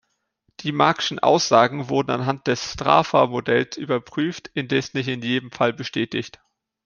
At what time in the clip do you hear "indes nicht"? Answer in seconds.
4.55-5.07